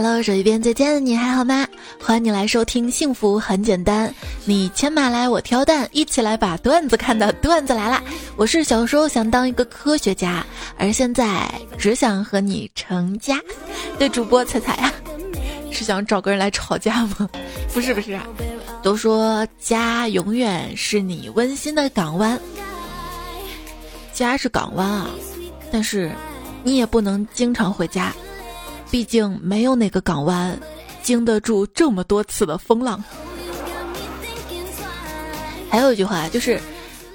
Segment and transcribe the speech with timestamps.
[0.00, 1.66] Hello，手机边再见，你还好吗？
[2.00, 4.08] 欢迎你来收听《幸福很简单》，
[4.44, 8.00] 你牵马来，我挑担，一起来把段子看的段子来啦！
[8.36, 10.46] 我是小时候想当一个科学家，
[10.78, 13.40] 而现在只想和你成家
[13.98, 14.94] 对主播彩彩呀，
[15.72, 17.28] 是想找个人来吵架吗？
[17.74, 18.16] 不是不是，
[18.84, 22.38] 都说家永远是你温馨的港湾，
[24.14, 25.10] 家是港湾啊，
[25.72, 26.12] 但是
[26.62, 28.14] 你也不能经常回家。
[28.90, 30.58] 毕竟没有哪个港湾
[31.02, 33.02] 经得住这么多次的风浪。
[35.70, 36.58] 还有一句话就是，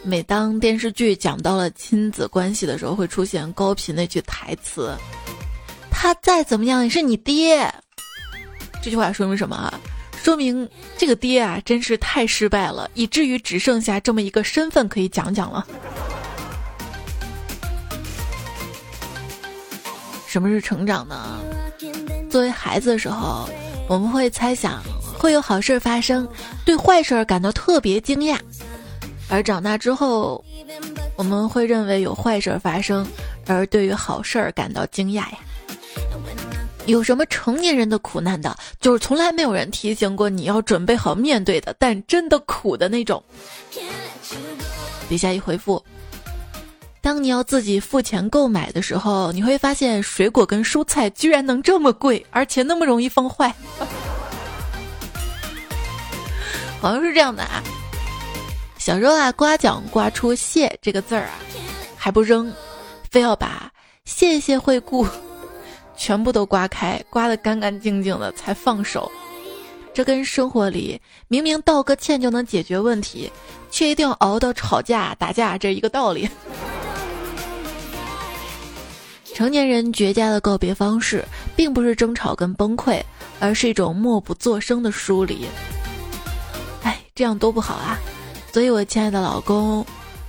[0.03, 4.95] 每当电视剧讲到了亲子关系的时候，会出现高频那句台词
[5.89, 7.73] ：“他再怎么样也是你爹。”
[8.83, 9.73] 这句话说明什么啊？
[10.21, 15.65] 说明这个爹啊，真是太失败了，以至于只剩下这么一个身份可以讲讲了。
[20.27, 21.41] 什么是成长呢？
[22.33, 23.47] 作为孩子的时候，
[23.87, 24.81] 我们会猜想
[25.19, 26.27] 会有好事发生，
[26.65, 28.35] 对坏事感到特别惊讶；
[29.29, 30.43] 而长大之后，
[31.15, 33.05] 我们会认为有坏事发生，
[33.45, 35.37] 而对于好事儿感到惊讶呀。
[36.87, 43.23] 有什么成年人的苦难的，就是从来没有人提醒过你要准备好面对的，但真的苦的那种。
[45.07, 45.79] 底下一回复。
[47.03, 53.53] 当你要自己付钱购买的时候，你会发现水果跟蔬菜居然能这么贵，而且那么容易放坏。
[56.79, 57.61] 好像是这样的啊。
[58.77, 61.35] 小时候啊，刮奖刮出“谢”这个字儿啊，
[61.97, 62.49] 还不扔，
[63.11, 63.69] 非要把
[64.05, 65.05] “谢谢惠顾
[65.97, 69.11] ”全部都刮开，刮得干干净净的才放手。
[69.93, 73.29] 这跟生活里明明道个歉就能解决问题，
[73.69, 76.29] 却一定要熬到吵架打架这一个道理。
[79.33, 83.01] 成年人绝佳的告别方式，并不是争吵跟崩溃，
[83.39, 85.47] 而是一种默不作声的疏离。
[86.83, 87.97] 哎，这样多不好啊！
[88.51, 89.83] 所以，我亲爱的老公，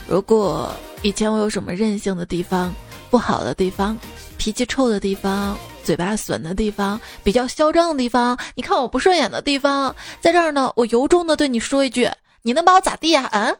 [0.08, 2.74] 如果以前我有什么任性的地方、
[3.10, 3.96] 不好的地方、
[4.38, 5.54] 脾气臭的地方、
[5.84, 12.10] 嘴巴损的地方、比较嚣张的地方，你看我不顺眼的地方，在这儿呢，我由衷的对你说一句：
[12.40, 13.24] 你能把我咋地呀？
[13.30, 13.52] 啊？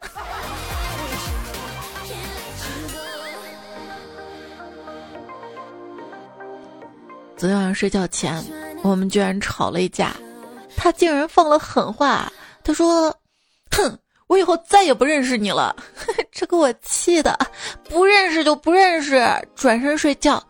[7.44, 8.42] 昨天晚上睡觉前，
[8.82, 10.16] 我们居然吵了一架，
[10.78, 12.32] 他竟然放了狠话，
[12.62, 13.14] 他说
[13.70, 15.76] ：“哼，我以后再也不认识你了。
[16.32, 17.38] ”这给我气的，
[17.86, 19.22] 不认识就不认识，
[19.54, 20.42] 转身睡觉。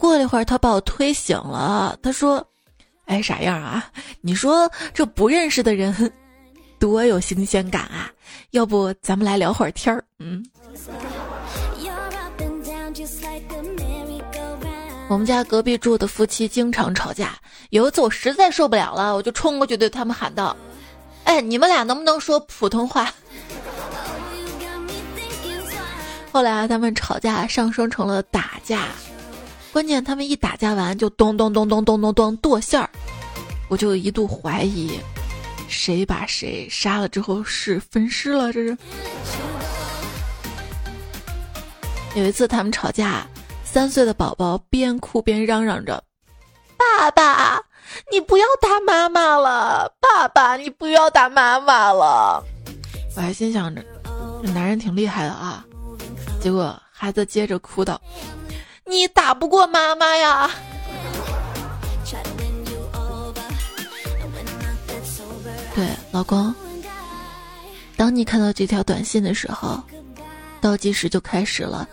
[0.00, 2.44] 过了一会儿，他把我推醒了，他说
[3.06, 3.88] ：“哎，啥样啊？
[4.20, 6.12] 你说这不认识的人
[6.80, 8.10] 多有新鲜感啊？
[8.50, 10.44] 要不咱们来聊会儿天儿？”嗯。
[15.12, 17.34] 我们家隔壁住的夫妻经常吵架。
[17.68, 20.56] 有一次我实在受不了了，我就冲过去对他们喊道
[21.24, 23.12] ：“哎，你们俩能不能说普通话？”
[26.32, 28.86] 后来他们吵架上升成了打架，
[29.70, 32.88] 关键他们一打架完就咚咚咚咚咚咚咚剁馅儿，
[33.68, 34.98] 我就一度怀疑
[35.68, 38.50] 谁把谁杀了之后是分尸了。
[38.50, 38.74] 这是
[42.14, 43.26] 有一次他们吵架。
[43.72, 46.04] 三岁的宝宝边哭边嚷嚷着
[46.76, 47.58] ：“爸爸，
[48.10, 49.90] 你不要打妈妈了！
[49.98, 52.44] 爸爸，你不要打妈妈了！”
[53.16, 53.82] 我还心想着，
[54.42, 55.64] 这男人挺厉害的啊。
[56.38, 57.98] 结果孩子接着哭道
[58.84, 60.50] ：“你打不过妈妈呀！”
[65.74, 66.54] 对，老公，
[67.96, 69.82] 当你看到这条短信的时候，
[70.60, 71.88] 倒计时就开始了。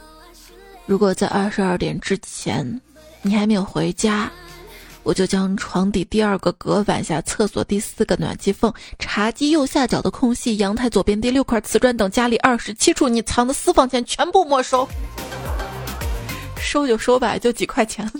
[0.89, 2.81] 如果在二十二点之前，
[3.21, 4.27] 你还没有回家，
[5.03, 14.89] 我就将床底第二个隔板下、厕所第四个暖气缝、茶几右下角的空隙、阳台左边第六块瓷砖等家里二十七处你藏的私房钱全部没收。
[16.59, 18.11] 收就收吧，就几块钱。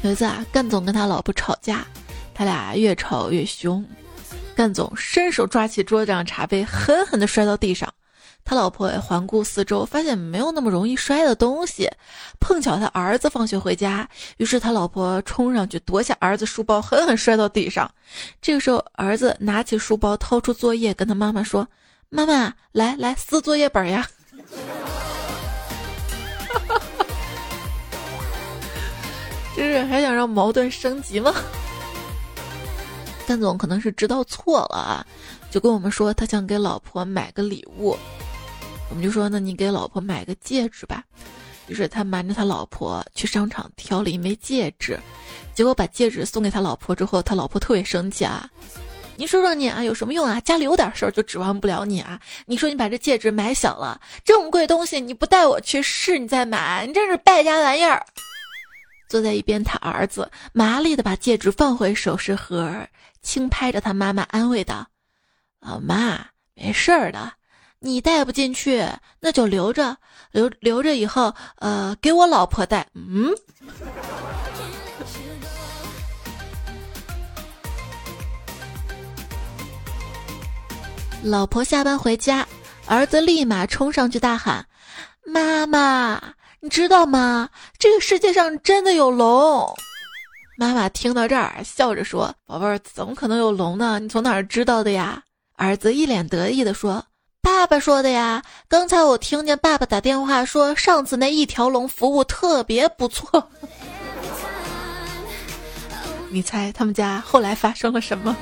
[0.00, 1.86] 有一次啊，干总跟他老婆吵架，
[2.32, 3.84] 他俩越吵越凶，
[4.56, 7.92] 干总伸手抓起桌子上茶杯，狠狠地摔到地上。
[8.48, 11.86] 他老婆也环顾四周，发现没有那么容易摔的东西。
[12.40, 14.08] 碰巧他儿子放学回家，
[14.38, 17.90] 于是他老婆冲上去夺下儿子书包，狠狠摔到地上。
[18.40, 21.68] 这个时候，儿子拿起书包，掏出作业，跟他妈妈说
[22.08, 24.08] ：“妈妈，来来撕作业本呀！”
[29.54, 31.34] 这是还想让矛盾升级吗？
[33.26, 35.06] 干总可能是知道错了啊，
[35.50, 37.94] 就跟我们说他想给老婆买个礼物。
[38.90, 41.04] 我们就说，那你给老婆买个戒指吧。
[41.66, 44.98] 于是他瞒着他老婆去商场挑了一枚戒指，
[45.54, 48.48] 结果把戒指送给他老婆之后，他老婆特别生气啊！
[49.16, 50.40] 你说说你啊，有什么用啊？
[50.40, 52.18] 家里有点事儿就指望不了你啊！
[52.46, 58.06] 你说你把这戒指买小了，这么贵东西你不带我去试，你再买，你这是败家玩意儿！
[59.10, 62.88] 坐在一边，他儿子麻利的把戒指放回首饰盒，
[63.20, 64.86] 轻拍着他妈妈安慰道
[65.60, 67.32] ：“老妈，没事儿的。”
[67.80, 68.84] 你带不进去，
[69.20, 69.96] 那就留着，
[70.32, 72.86] 留留着以后，呃，给我老婆带。
[72.94, 73.32] 嗯。
[81.22, 82.46] 老婆下班回家，
[82.86, 84.66] 儿子立马冲上去大喊
[85.24, 86.20] ：“妈妈，
[86.60, 87.50] 你知道吗？
[87.78, 89.72] 这个世界上真的有龙！”
[90.58, 94.00] 妈妈听到这儿，笑着说：“宝贝儿，怎么可能有龙呢？
[94.00, 95.22] 你从哪儿知道的呀？”
[95.54, 97.04] 儿子一脸得意的说。
[97.48, 103.50] 爸爸说的呀，刚才我听见爸爸打电话说，上次那一条龙服务特别不错。
[106.28, 108.36] 你猜他们家后来发生了什么？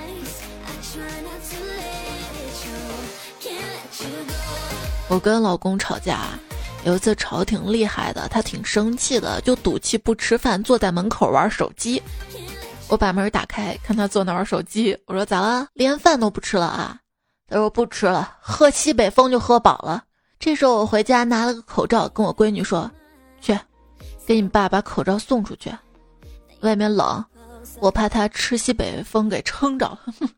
[5.09, 6.23] 我跟老公吵架，
[6.85, 12.03] 有一次吵挺厉害的，他挺生气的，就赌气不吃饭，坐在门口玩手机。
[12.89, 15.69] 我把门打开，看他坐那玩手机，我说咋了？
[15.75, 16.99] 连饭都不吃了啊？
[17.49, 20.03] 他说不吃了，喝西北风就喝饱了。
[20.39, 22.91] 这时候我回家拿了个口罩，跟我闺女说
[23.41, 23.59] ：“去，
[24.27, 25.73] 给你爸把口罩送出去，
[26.61, 27.25] 外面冷，
[27.79, 30.01] 我怕他吃西北风给撑着了。”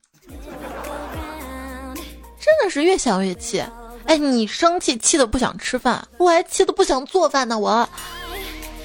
[2.39, 3.63] 真的是越想越气。
[4.05, 7.59] 哎，你生气气的不想吃饭，我还气的不想做饭呢。
[7.59, 7.89] 我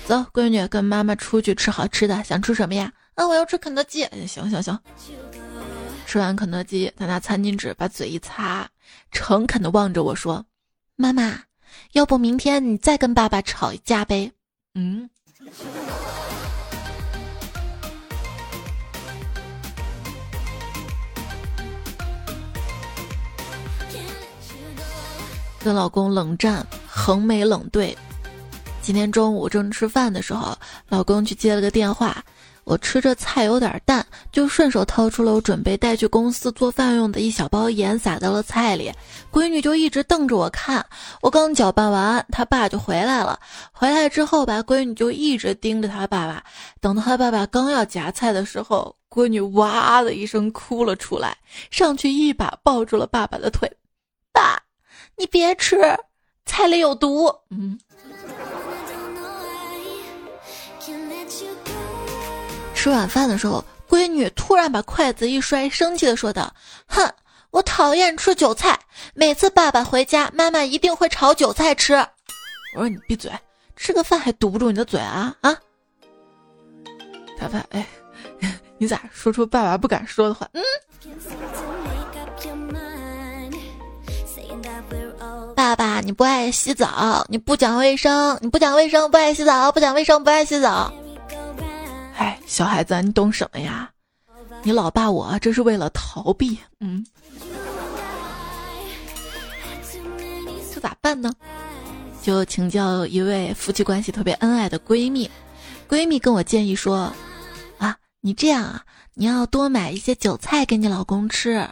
[0.05, 2.91] 走，闺女跟妈妈出去吃好吃的，想吃什么呀？
[3.15, 4.01] 啊，我要吃肯德基。
[4.27, 4.77] 行行行。
[6.13, 8.69] 吃完肯德基，他拿餐巾纸把嘴一擦，
[9.11, 10.45] 诚恳地望着我说
[10.95, 11.39] ：“妈妈，
[11.93, 14.31] 要不明天你再跟爸爸吵一架呗？”
[14.75, 15.09] 嗯。
[25.63, 27.97] 跟老公冷战，横眉冷对。
[28.83, 30.55] 今天中午正吃饭的时候，
[30.89, 32.23] 老公去接了个电话。
[32.63, 38.91] 我吃着菜有点淡，就顺手掏出了我准备带去公司做饭用的一小包盐，撒到了菜里。
[39.31, 40.85] 闺女就一直瞪着我看。
[41.21, 43.39] 我刚搅拌完，他爸就回来了。
[43.71, 46.43] 回来之后吧，闺女就一直盯着他爸爸。
[46.79, 51.37] 等到他爸爸刚要夹菜的时候，闺女哇的一声哭了出来，
[51.69, 53.69] 上去一把抱住了爸爸的腿。
[54.31, 54.61] 爸，
[55.17, 55.77] 你别吃，
[56.45, 57.27] 菜里有毒。
[57.49, 57.77] 嗯。
[62.83, 66.53] 吃晚饭的时候，闺女突然把筷子一摔，生气的说道
[66.85, 67.09] ：“哼，
[67.49, 68.77] 我讨厌吃韭菜，
[69.13, 71.93] 每次爸爸回家，妈妈一定会炒韭菜吃。”
[72.75, 73.31] 我说：“你闭嘴，
[73.77, 75.57] 吃个饭还堵不住你的嘴啊啊！”
[77.39, 77.87] 他爸，哎，
[78.77, 80.45] 你咋说出爸爸不敢说的话？
[80.51, 80.61] 嗯，
[85.55, 90.93] 爸爸，你不爱洗澡，你不讲卫生，你不讲卫生，不爱洗澡，不讲卫生，不爱洗澡。
[92.23, 93.91] 哎，小孩子，你懂什么呀？
[94.61, 97.05] 你老爸我这是为了逃避，嗯，
[100.73, 101.33] 这咋办呢？
[102.21, 105.29] 就请教一位夫妻关系特别恩爱的闺蜜，
[105.89, 107.13] 闺蜜跟我建议说，
[107.77, 111.69] 啊，你这样啊，你要多买一些韭菜给你老公吃。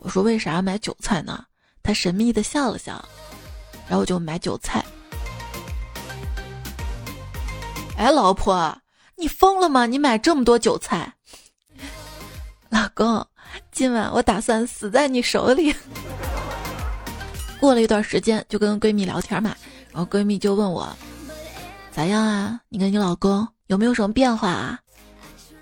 [0.00, 1.44] 我说为啥要买韭菜呢？
[1.84, 2.92] 她神秘的笑了笑，
[3.86, 4.84] 然后我就买韭菜。
[7.96, 8.76] 哎，老婆。
[9.16, 9.86] 你疯了吗？
[9.86, 11.14] 你买这么多韭菜，
[12.68, 13.24] 老公，
[13.70, 15.74] 今晚我打算死在你手里。
[17.60, 19.54] 过了一段时间，就跟闺蜜聊天嘛，
[19.92, 20.88] 然后闺蜜就问我，
[21.90, 22.60] 咋样啊？
[22.68, 24.78] 你跟你老公有没有什么变化啊？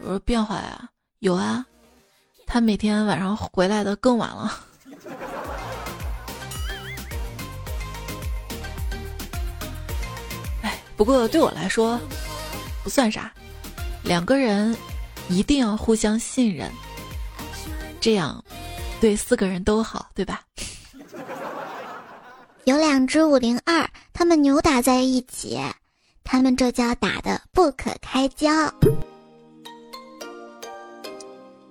[0.00, 0.88] 我说变化呀，
[1.20, 1.64] 有啊，
[2.46, 4.60] 他每天晚上回来的更晚了。
[10.62, 12.00] 哎，不过对我来说，
[12.82, 13.32] 不算啥。
[14.04, 14.76] 两个人
[15.28, 16.70] 一定要互相信任，
[18.00, 18.42] 这样
[19.00, 20.42] 对四个人都好，对吧？
[22.64, 25.58] 有两只五零二，他们扭打在一起，
[26.24, 28.50] 他们这叫打的不可开交。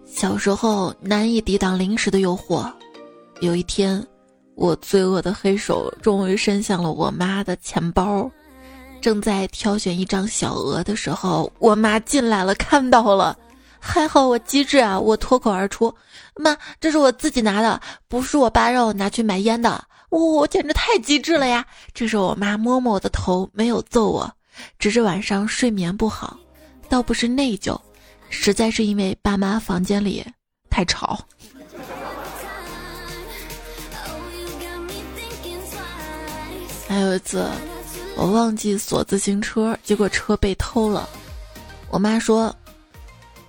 [0.05, 2.71] 小时候难以抵挡零食的诱惑，
[3.39, 4.05] 有一天，
[4.55, 8.29] 我罪恶的黑手终于伸向了我妈的钱包。
[9.01, 13.35] 正在挑选一张小额的时候，我妈进来了，看到了，
[13.79, 14.99] 还好我机智啊！
[14.99, 15.93] 我脱口而出
[16.37, 19.83] ：“妈，这是我自己拿的，不是我爸让我拿去买烟的。
[20.09, 21.65] 我简直太机智了呀！
[21.93, 24.31] 这时候我妈摸摸我的头，没有揍我，
[24.77, 26.37] 只是晚上睡眠不好，
[26.87, 27.79] 倒不是内疚，
[28.29, 30.25] 实在是因为爸妈房间里
[30.69, 31.19] 太吵。
[36.87, 37.49] 还有一次，
[38.15, 41.09] 我忘记锁自行车，结果车被偷了。
[41.89, 42.55] 我妈说：“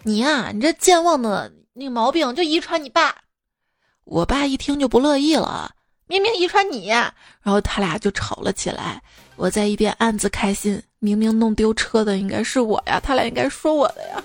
[0.02, 3.14] 你呀，你这健忘的那个毛病就遗传你爸。”
[4.04, 5.71] 我爸一听就不乐意了，
[6.07, 7.12] 明明遗传你，然
[7.45, 9.00] 后他俩就吵了起来。
[9.37, 14.23] 我在一边暗自开心，明明弄丢车的应该是我呀，他俩应该说我的呀。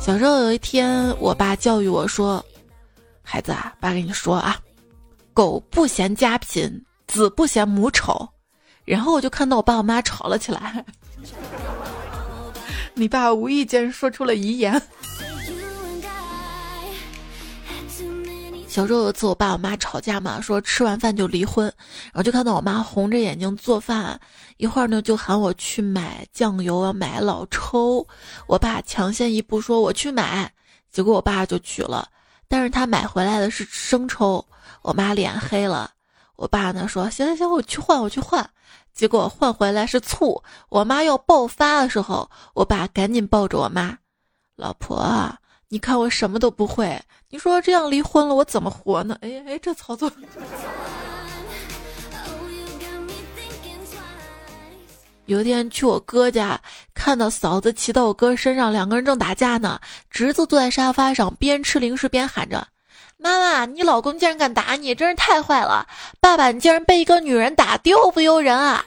[0.00, 2.44] 小时候有一天，我爸教育我说
[3.22, 4.60] ：“孩子啊，爸跟你说啊。”
[5.34, 8.28] 狗不嫌家贫，子不嫌母丑。
[8.84, 10.84] 然后我就看到我爸我妈吵了起来。
[12.94, 14.80] 你爸无意间说出了遗言。
[18.66, 21.66] 小时候有一次我爸我妈吵架嘛，说吃完饭就离婚，
[22.04, 24.18] 然后就看到我妈红着眼睛做饭，
[24.58, 28.06] 一会儿呢就喊我去买酱油买老抽，
[28.46, 30.48] 我爸抢先一步说我去买，
[30.92, 32.08] 结果我爸就去了，
[32.46, 34.44] 但是他买回来的是生抽。
[34.82, 35.90] 我妈脸黑了，
[36.40, 38.48] 我爸呢说行行行，我去换，我去换。
[38.94, 40.42] 结果换回来是醋。
[40.70, 43.94] 我妈要爆发的时候，我爸赶紧抱着我妈，
[44.56, 45.30] 老婆，
[45.68, 49.18] 你看我什么都不会，你说这样离婚了我怎么活呢？
[49.20, 50.10] 哎哎，这操作。
[55.26, 56.58] 有一天去我哥家，
[56.94, 59.78] 看到嫂子骑到我哥身上，两个人正打架呢。
[60.08, 62.66] 侄子坐在沙发上，边吃零食边喊着。
[63.22, 65.86] 妈妈，你老公竟然敢打你，真是太坏了！
[66.20, 68.82] 爸爸，你竟然被一个女人打，丢不丢人啊？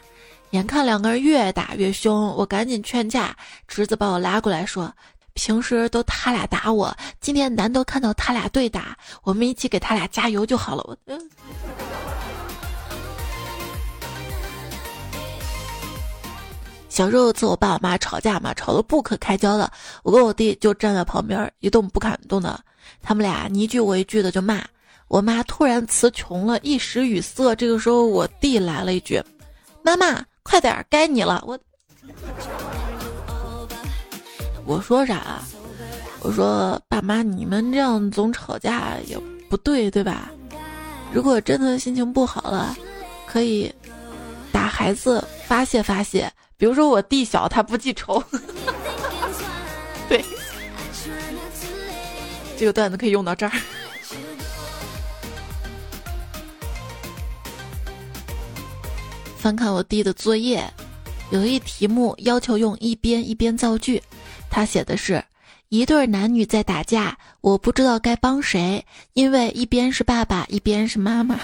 [0.50, 3.36] 眼看两个人越打越凶，我赶紧劝架，
[3.68, 4.92] 侄子把我拉过来说
[5.34, 11.30] ：“平时都他俩打我，今天难得看到他俩对打，我们一起给他俩加油就好了。”我嗯。
[16.90, 19.72] 小时候次我爸我妈吵架嘛，吵得不可开交的，
[20.02, 22.60] 我跟我弟就站在旁边一动不敢动的。
[23.02, 24.64] 他们俩你一句我一句的就骂，
[25.08, 27.56] 我妈突然词穷了，一时语塞。
[27.56, 29.22] 这个时候我弟来了一句
[29.84, 31.60] ：“妈妈，快点，该你了。”我
[34.66, 35.42] 我说啥？
[36.22, 39.18] 我说爸妈，你们这样总吵架也
[39.50, 40.32] 不对，对吧？
[41.12, 42.76] 如果真的心情不好了，
[43.28, 43.72] 可以
[44.52, 46.32] 打孩子发泄发泄。
[46.56, 48.24] 比如说我弟小，他不记仇。
[50.08, 50.24] 对。
[52.58, 53.52] 这个段子可以用到这儿。
[59.38, 60.64] 翻看我弟的作业，
[61.32, 64.02] 有一题目要求用一边一边造句，
[64.50, 65.22] 他写的是：
[65.68, 71.40] 一对男女在打架，我不知道该帮谁，因为一边是爸爸，一边是妈妈。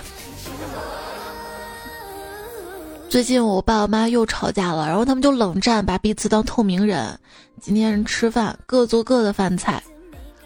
[3.10, 7.20] 最近我爸我妈又吵架了，然后他们就冷战，把彼此当透明人。
[7.60, 9.84] 今天吃饭，各做各的饭菜。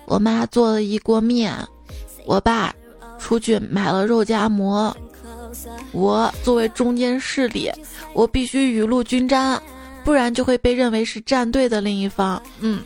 [0.06, 1.54] 我妈做了一锅面，
[2.26, 2.74] 我爸
[3.18, 4.96] 出去买了肉夹馍，
[5.92, 7.72] 我作为中间势力，
[8.14, 9.62] 我必须雨露均沾，
[10.04, 12.42] 不然就会被认为是站队的另一方。
[12.60, 12.84] 嗯，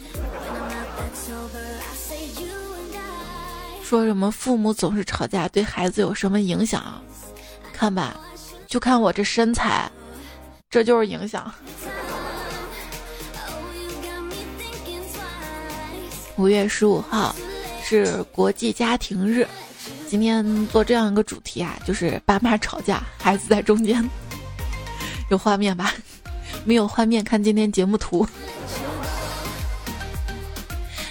[3.84, 6.84] 说什么父母总是吵架对孩子有什么影响？
[7.74, 8.20] 看吧，
[8.68, 9.90] 就看我这身材，
[10.70, 11.52] 这就是影响。
[16.38, 17.36] 五月十五号
[17.84, 19.48] 是国际家庭日，
[20.08, 24.08] 今天做这样一个主题啊，就是爸妈吵架，孩子在中间，
[25.32, 25.92] 有画面吧？
[26.64, 28.28] 没有画面，看今天节目图，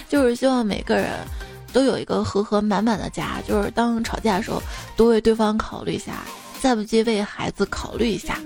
[0.07, 1.09] 就是希望每个人
[1.73, 4.63] 都有一个和和满满的家，就是当吵架的时候，
[4.95, 6.23] 多为对方考虑一下，
[6.61, 8.39] 再不济为孩子考虑一下。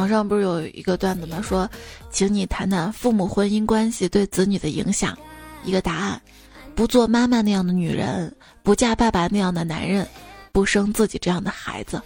[0.00, 1.42] 网上不是有一个段子吗？
[1.42, 1.68] 说，
[2.10, 5.14] 请你谈谈父母婚姻关系对子女的影响。
[5.62, 6.18] 一个答案：
[6.74, 10.08] 不做妈妈那样的女人，不嫁爸爸那样的男人，
[10.52, 12.00] 不生自己这样的孩子。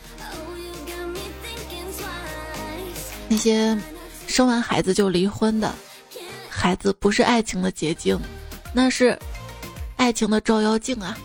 [3.28, 3.78] 那些
[4.26, 5.72] 生完孩子就离婚的
[6.48, 8.18] 孩子，不是爱情的结晶，
[8.72, 9.16] 那是
[9.94, 11.16] 爱情的照妖镜啊！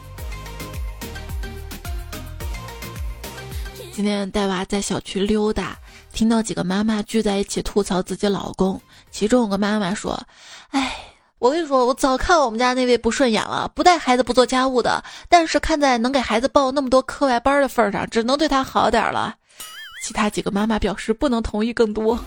[3.99, 5.77] 今天带娃在小区溜达。
[6.13, 10.17] 听到几个妈妈聚在一起吐槽自己老公，其中有个妈妈说
[10.71, 10.95] ：“哎，
[11.37, 19.35] 我跟你说，我早看我们家那位不顺眼了，不带孩子不做家务的，但是看在能给孩子报那么多课外班的份上，只能对他好点了。”
[20.01, 22.17] 其他几个妈妈表示不能同意更多。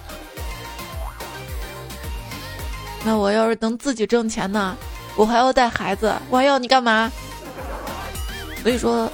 [3.02, 4.76] 那我要是能自己挣钱呢？
[5.16, 7.10] 我还要带孩子，我还要你干嘛？
[8.62, 9.10] 所以说，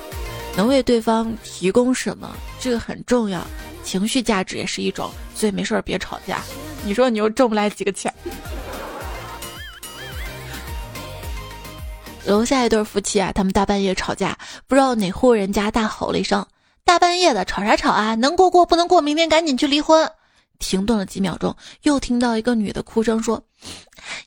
[0.57, 2.29] 能为对方提供什么，
[2.61, 3.41] 这个很重要。
[3.85, 6.41] 情绪价值也是一种，所以没事儿别吵架。
[6.85, 8.13] 你说你又挣不来几个钱。
[12.27, 14.37] 楼下一对夫妻啊，他们大半夜吵架，
[14.67, 16.45] 不知道哪户人家大吼了一声
[16.85, 18.15] ：“大半夜的吵啥吵啊？
[18.17, 20.07] 能过过不能过，明天赶紧去离婚。”
[20.59, 23.43] 停顿了几秒钟，又听到一个女的哭声说：“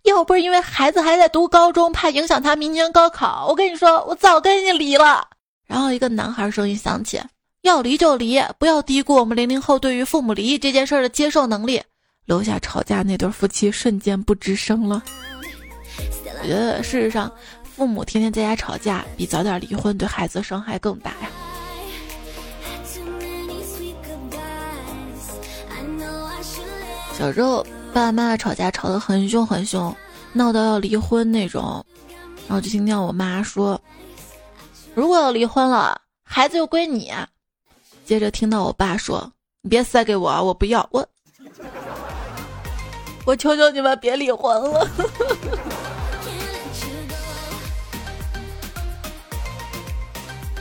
[0.03, 5.27] 要不是因为孩子还在读高中，怕影响他明年高考，我跟你说，我早跟你离了。”
[5.67, 7.21] 然后一个男孩声音响起
[7.62, 11.82] ：“要离就离，不要低估我们零零后对于父母离异这件事的接受能力。”
[12.25, 15.03] 楼下吵架那对夫妻瞬间不吱声了。
[16.41, 17.32] 我觉得事实上。
[17.74, 21.32] 父母天天在家吵架，比早点离婚对孩子伤害更大呀。
[27.18, 29.96] 小时候爸爸妈妈吵架吵得很凶很凶，
[30.34, 31.84] 闹到要离婚那种，
[32.48, 33.82] 然后就听见我妈说
[34.94, 37.12] ：“如果要离婚了，孩子就归你。”
[38.12, 39.32] 接着听到我爸说
[39.63, 41.08] ：“你别塞给我啊，我不要我，
[43.25, 44.86] 我求求你们别离婚了。”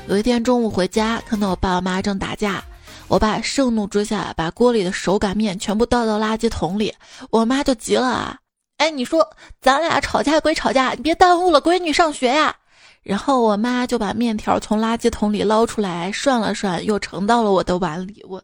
[0.07, 2.63] 有一天中午回家，看到我爸我妈正打架，
[3.09, 6.95] 我爸盛怒之下把锅里的手擀面全部倒到垃圾桶里，
[7.31, 8.39] 我妈就急了啊！
[8.77, 9.29] 哎，你说
[9.61, 12.55] 咱俩吵架归吵架，你别耽误了闺女上学呀！
[13.03, 18.25] 然后我妈就把面条从垃圾桶里捞出来涮了涮，又盛到了我的碗里。
[18.29, 18.43] 我，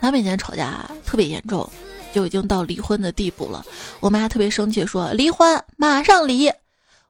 [0.00, 1.68] 他们以前吵架特别严重。
[2.10, 3.64] 就已经到离婚的地步了，
[4.00, 6.50] 我妈特别生气，说离婚马上离。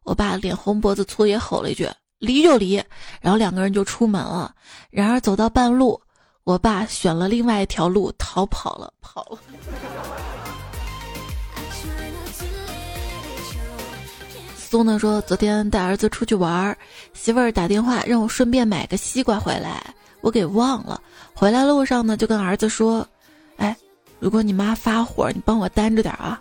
[0.02, 1.88] 我爸脸红脖子粗也吼了一句
[2.18, 2.82] 离就离，
[3.20, 4.52] 然后两个人就出门了。
[4.90, 6.02] 然而走到半路，
[6.48, 9.38] 我爸选了另外一条路逃跑了，跑了。
[14.56, 16.74] 苏呢说昨天带儿子出去玩，
[17.12, 20.98] 媳妇儿打电话让我顺便买个西瓜回来，我给忘了。
[21.34, 23.06] 回来路上呢就跟儿子说，
[23.58, 23.76] 哎。
[24.18, 26.40] 如果你妈发火，你帮我担着点啊！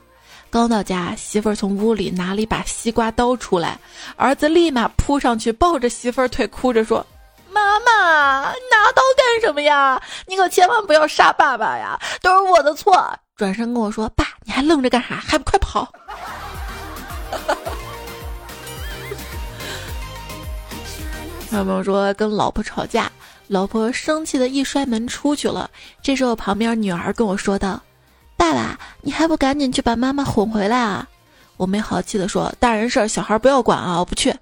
[0.50, 3.78] 刚到家，媳妇儿从屋里拿了一把西瓜刀出来，
[4.16, 7.06] 儿子立马扑上去抱着媳妇儿腿，哭着说
[7.58, 10.00] ：“妈妈，拿刀干什么呀？
[10.28, 12.94] 你可千万不要杀爸爸呀，都是我的错！”
[13.36, 15.16] 转身跟我说：“爸，你还愣着干啥？
[15.16, 15.92] 还不快跑！”
[21.52, 23.12] 有朋友说跟老婆吵架。
[23.48, 25.70] 老婆生气的一摔门出去了。
[26.04, 27.82] 这时候旁边女儿跟我说道
[28.38, 31.08] ：“爸爸，你还不赶紧去把妈妈哄回来啊！”
[31.56, 34.36] 我没好气的说：“大人事儿，小孩不要管啊！”我不去。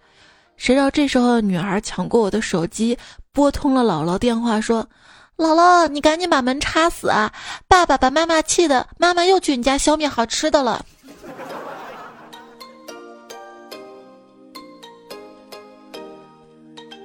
[0.58, 2.98] 谁知道这时候女儿抢过我的手机，
[3.32, 4.88] 拨通了姥姥电话，说
[5.38, 7.32] ：“姥姥，你赶紧把门插死啊！
[7.68, 10.84] 爸爸把妈妈气的，妈妈又去你家消灭好吃的了。”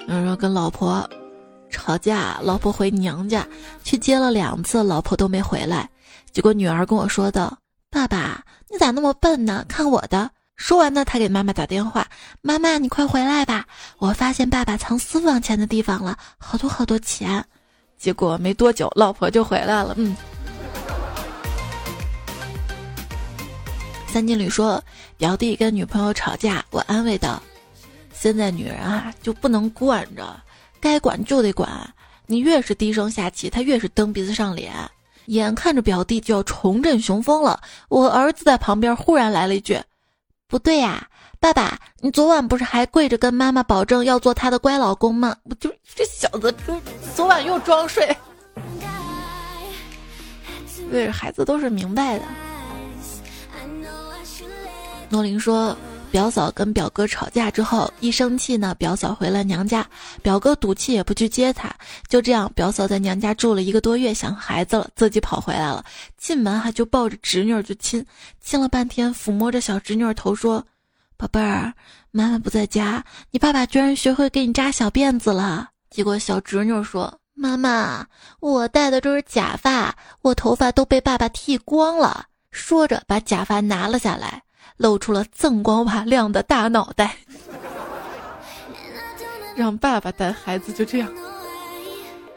[0.09, 1.09] 有说跟老婆。
[1.73, 3.47] 吵架，老婆回娘家
[3.85, 5.89] 去接了两次，老婆都没回来。
[6.33, 7.57] 结果女儿跟我说道
[7.91, 9.65] ：“爸爸，你咋那么笨呢？
[9.69, 12.07] 看我的！”说完呢，他给妈妈打电话
[12.43, 13.65] ：“妈妈，你快回来吧，
[13.97, 17.43] 我发现爸爸藏私房钱的地方了，好多好多钱。”
[17.99, 19.95] 结果没多久，老婆就回来了。
[19.97, 20.15] 嗯。
[24.07, 24.85] 三金旅说，
[25.17, 27.43] 表弟跟女朋友吵架，我安慰道
[28.13, 30.39] ：“现在女人啊，就不能惯着。”
[30.79, 31.71] 该管就得管，
[32.27, 34.75] 你越是低声下气，他越是蹬鼻子上脸。
[35.27, 39.81] 眼看着表弟就要重振雄风了，我儿子在旁边忽然来了一句
[40.51, 41.07] ：“不对呀，
[41.39, 46.53] 爸爸，你昨晚不是还跪着跟妈妈保证要做她的乖老公吗？”我就这小子，
[47.15, 48.15] 昨晚又装睡。
[50.91, 52.25] 对，孩子都是明白的。
[55.09, 55.77] 诺林说。
[56.11, 59.87] 表嫂跟表哥吵架之后，一生气呢，表嫂回了娘家，
[60.23, 61.73] 表哥赌气也不去接她，
[62.09, 65.85] 就这样，表嫂在娘家住了一个多月，想孩子了，自己跑回来了，
[66.17, 68.05] 进门还就抱着侄女就亲，
[68.41, 70.67] 亲了半天，抚摸着小侄女头说
[71.17, 71.73] ：“宝贝儿，
[72.11, 78.05] 妈妈不在家，你爸爸居然学会给你扎小辫子了。”结果小侄女说：“妈妈，
[78.41, 84.43] 我戴的这是假发，我头发都被爸爸剃光了。”说着把假发拿了下来。
[84.77, 87.17] 露出了锃光瓦亮的大脑袋，
[89.57, 91.13] 让爸爸带孩子就这样。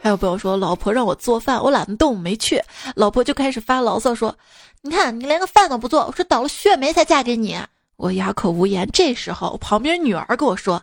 [0.01, 2.61] 还有朋友说，老婆让我做饭，我懒得动，没去。
[2.95, 4.35] 老婆就开始发牢骚说
[4.81, 7.57] ：“你看你连个饭都不做，我说倒了血霉才嫁给你。”
[7.95, 8.89] 我哑口无言。
[8.91, 10.81] 这时候旁边女儿跟我说：“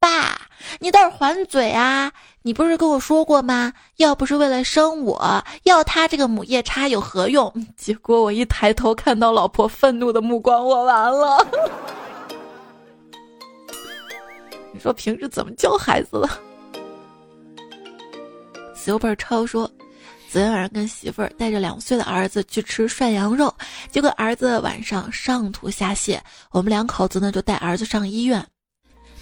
[0.00, 0.40] 爸，
[0.80, 2.12] 你倒是还嘴啊！
[2.42, 3.72] 你不是跟我说过吗？
[3.96, 7.52] 要不是为了生我，要他这个母夜叉有何用？
[7.76, 11.46] 结果我一抬头看到老婆愤怒的目光，我完了。
[14.72, 16.28] 你说平时怎么教孩子的？
[18.74, 19.70] 媳妇儿超说，
[20.30, 23.52] 昨天晚上跟媳妇儿带着两岁的儿子去吃涮羊肉，
[23.90, 28.46] 结果儿子晚上上吐下泻，我们两口子呢就带儿子上医院。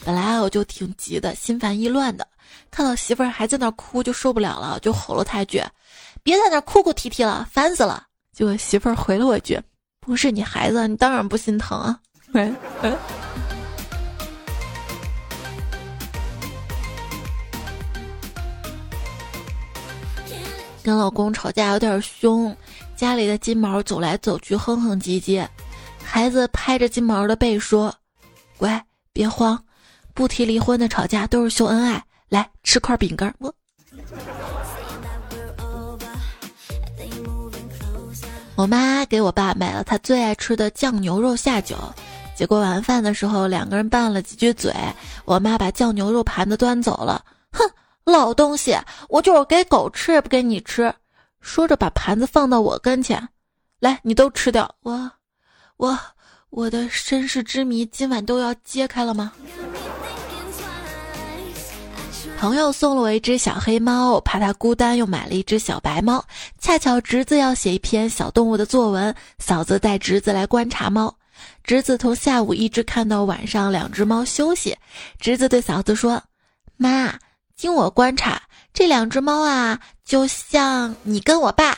[0.04, 2.26] 本来我就挺急的，心烦意乱的，
[2.72, 5.62] 看到媳妇儿还在那哭，就受不了了，就吼了他一句
[6.24, 9.60] ：“别在那哭哭啼啼了，烦死了！”结果媳妇儿回了我一句
[10.04, 12.00] ：“不是你孩子，你当然不心疼啊。
[20.86, 22.56] ”跟老公吵架有点凶，
[22.94, 25.44] 家里的金毛走来走去哼哼唧唧，
[26.00, 27.92] 孩子拍着金毛的背说
[28.56, 28.80] ：“乖，
[29.12, 29.60] 别慌，
[30.14, 33.52] 不提离婚的吵架都是秀恩爱，来吃块饼干。”我
[38.54, 41.76] 我妈给我爸买了他最爱吃的酱牛肉下酒，
[42.36, 44.72] 结果晚饭的时候两个人拌了几句嘴，
[45.24, 47.68] 我妈把酱牛肉盘子端走了，哼。
[48.06, 50.94] 老东西，我就是给狗吃也不给你吃。
[51.40, 53.28] 说着，把盘子放到我跟前，
[53.80, 54.72] 来，你都吃掉。
[54.82, 55.10] 我，
[55.76, 55.98] 我，
[56.50, 59.32] 我的身世之谜今晚都要揭开了吗？
[62.38, 66.24] 朋友送了我一只小黑猫，怕它孤单，又买了一只小白猫。
[66.60, 71.12] 恰巧侄子要写一篇小动物的作文，嫂子带侄子来观察猫。
[71.64, 74.76] 侄子从下午一直看到晚上，两只猫休息。
[75.18, 76.22] 侄子对嫂子说
[76.78, 77.12] ：“妈。”
[77.56, 78.42] 经我观察，
[78.74, 81.74] 这两只猫啊，就像你跟我爸，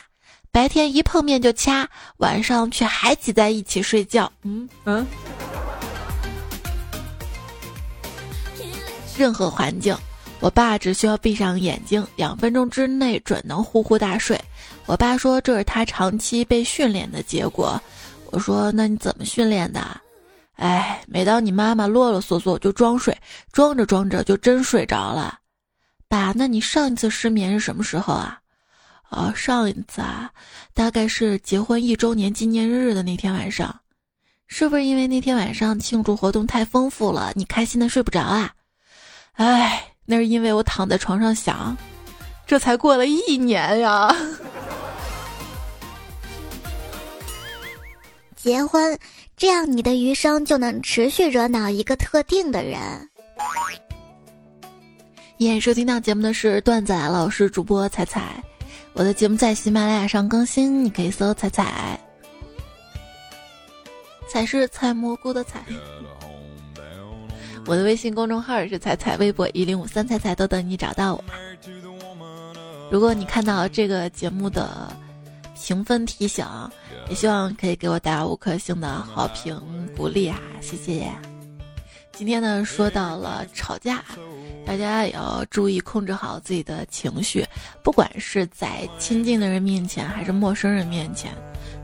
[0.51, 1.87] 白天一碰面就掐，
[2.17, 4.29] 晚上却还挤在一起睡觉。
[4.43, 5.07] 嗯嗯。
[9.17, 9.95] 任何环境，
[10.41, 14.37] 我爸只需要闭上眼睛，两分钟之内准能呼呼大睡。
[14.85, 17.81] 我爸说这是他长期被训练的结果。
[18.31, 19.79] 我说那你怎么训练的？
[20.55, 23.17] 哎，每当你妈妈啰啰嗦嗦，就装睡，
[23.53, 25.39] 装着装着就真睡着了。
[26.09, 28.39] 爸，那你上一次失眠是什么时候啊？
[29.09, 30.31] 啊，上一次啊，
[30.73, 33.79] 大概是结婚一周年纪念日的那天晚上，
[34.47, 38.51] 是不是因为那天晚上庆祝活动太丰富了，你开心的睡不着啊？
[39.33, 41.77] 哎，那是因为我躺在床上想，
[42.47, 44.13] 这才过了一年呀。
[48.35, 48.97] 结婚，
[49.37, 53.09] 这样你的余生就能持续惹恼一个特定的人。
[55.39, 58.43] 演收听到节目的是段仔老师主播彩彩，
[58.91, 61.97] 我的节目在喜马拉雅上更新，你可以搜彩彩，
[64.27, 65.63] 彩是采蘑菇的彩。
[67.65, 71.23] 我的微信公众号是彩彩，微博一零五三彩彩都等你找到我。
[72.91, 74.91] 如果你看到这个节目的
[75.55, 76.45] 评分提醒，
[77.07, 79.57] 也希望可以给我打五颗星的好评
[79.95, 81.09] 鼓励啊，谢谢。
[82.11, 84.03] 今天呢，说到了吵架。
[84.69, 87.43] 大家也要注意控制好自己的情绪，
[87.81, 91.31] 不管是在亲近的人面前还是陌生人面前，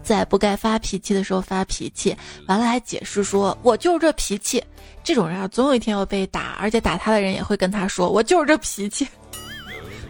[0.04, 2.16] 在不该发脾气的时候发脾气，
[2.48, 4.64] 完了还解释说我就是这脾气，
[5.04, 9.08] 这种人啊，总有一天要被打，而且打他的人也会跟他说我就是这脾气，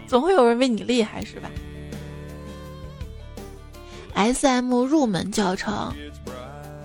[0.06, 1.50] 总会有人比你厉害，是吧
[4.12, 5.94] ？S M 入门教程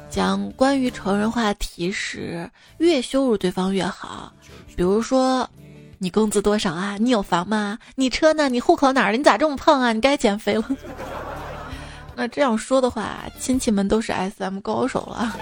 [0.10, 4.32] 讲关于成人话题时，越羞辱对方越好，
[4.74, 5.46] 比如说。
[6.04, 6.98] 你工资多少啊？
[7.00, 7.78] 你有房吗？
[7.94, 8.50] 你车呢？
[8.50, 9.20] 你户口哪儿的？
[9.20, 9.94] 你咋这么胖啊？
[9.94, 10.68] 你该减肥了。
[12.18, 15.38] 那这样说的话，亲戚们都是 S M 高手了。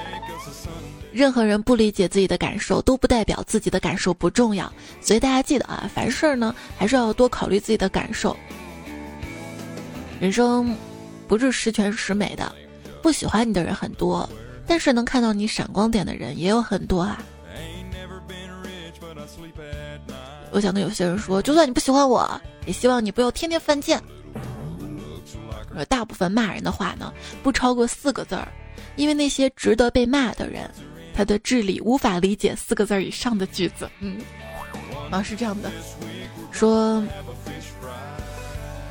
[1.14, 4.70] 任何人不理解自己的感受，都不代表自己的感受不重要。
[5.00, 8.36] 所以大家记得啊，凡事呢还是要多考虑自己的感受。
[10.20, 10.76] 人生
[11.26, 12.54] 不是十全十美的，
[13.02, 14.30] 不喜欢你的人很多，
[14.68, 17.24] 但是能看到你闪光点的人也有很多啊。
[20.60, 22.30] 我想跟有些人说，就算你不喜欢我，
[22.66, 23.98] 也希望你不要天天犯贱。
[25.88, 28.46] 大部分骂人的话呢，不超过四个字儿，
[28.98, 30.70] 因为那些值得被骂的人，
[31.14, 33.90] 他的智力无法理解四个字儿以上的句子。
[34.02, 34.20] 嗯，
[35.10, 35.72] 啊，是这样的，
[36.52, 37.02] 说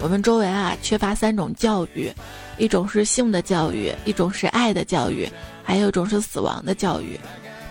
[0.00, 2.10] 我们周围啊缺乏三种教育，
[2.56, 5.28] 一种是性的教育，一种是爱的教育，
[5.62, 7.20] 还有一种是死亡的教育。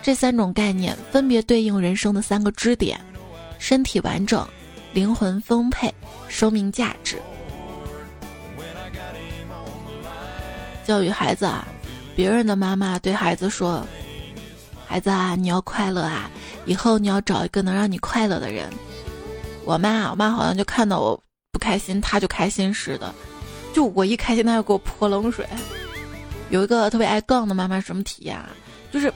[0.03, 2.99] 这三种概念分别对应人生的三个支点。
[3.59, 4.47] 身体完整，
[4.93, 5.93] 灵魂丰沛，
[6.27, 7.17] 生命价值。
[10.85, 11.67] 教育孩子啊，
[12.15, 13.85] 别人的妈妈对孩子说
[14.87, 16.29] ：“孩子啊，你要快乐啊，
[16.65, 18.69] 以后你要找一个能让你快乐的人。”
[19.65, 23.13] 我妈，我妈好像就看到我不开心，她就开心似的。
[23.73, 25.45] 就我一开心，她就给我泼冷水。
[26.49, 28.49] 有一个特别爱杠的妈妈，什么体验啊？
[28.89, 29.11] 就是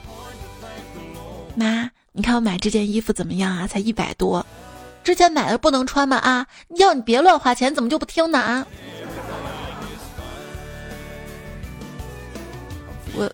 [1.55, 3.65] 妈，你看我买这件衣服怎么样啊？
[3.65, 4.45] 才一百多，
[5.01, 6.17] 之前买的不能穿吗？
[6.17, 6.45] 啊，
[6.77, 8.37] 要你别乱花钱，怎么就不听呢？
[8.37, 8.67] 啊？
[13.15, 13.31] 我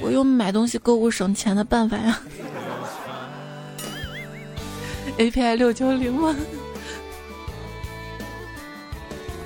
[0.00, 2.20] 我用买东西购物省钱的办法呀。
[5.18, 6.36] API 六九零吗？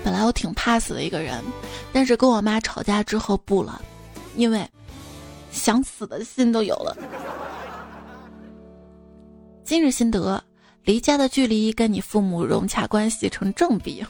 [0.04, 1.42] 本来我挺怕死的一个人，
[1.90, 3.80] 但是跟我妈吵架之后不了，
[4.36, 4.68] 因为
[5.50, 6.94] 想死的心都有了。
[9.66, 10.40] 今日心得：
[10.84, 14.06] 离家的距离跟你父母融洽关系成正比。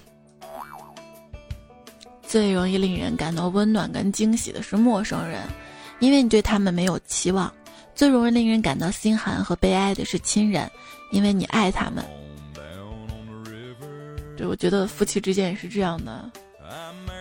[2.20, 5.40] 最容易令人感到温暖跟惊喜的是陌生人，
[5.98, 7.50] 因为你对他们没有期望；
[7.94, 10.70] 最容易令人感到心寒和悲哀的是亲人。
[11.10, 12.04] 因为你爱他们，
[14.36, 16.30] 对，我觉得夫妻之间也是这样的。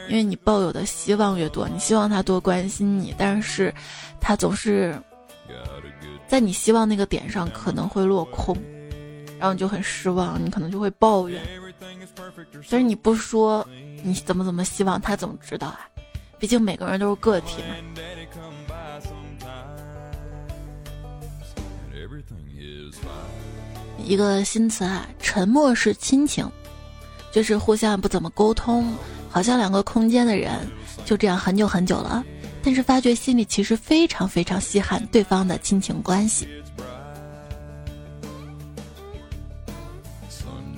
[0.10, 3.74] 因为你抱有的希望越多，你希望他多关心你，但是，
[4.20, 5.00] 他总是
[6.28, 8.58] 在你希望那个点上可能会落空，
[9.40, 11.42] 然后你就很失望，你可能就会抱怨。
[12.70, 13.68] 但是你不说
[14.04, 15.80] 你怎么怎么希望，他怎么知道啊？
[16.40, 17.76] 毕竟每个人都是个体嘛。
[23.98, 26.50] 一个新词啊，沉默是亲情，
[27.32, 28.94] 就是互相不怎么沟通，
[29.30, 30.52] 好像两个空间的人
[31.06, 32.24] 就这样很久很久了，
[32.66, 36.48] 但是发觉心里其实非常非常稀罕对方的亲情关系。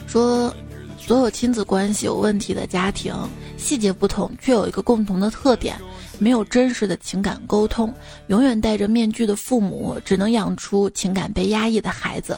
[0.06, 0.54] 说
[0.98, 3.16] 所有亲子关系有问题的家庭，
[3.56, 5.78] 细节不同，却有一个共同的特点：
[6.20, 7.94] 没有真实的情感沟通，
[8.28, 12.38] 永远戴着面具的父母，只能养出情感被压抑的孩子。